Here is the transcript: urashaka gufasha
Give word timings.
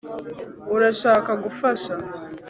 urashaka 0.75 1.31
gufasha 1.43 1.93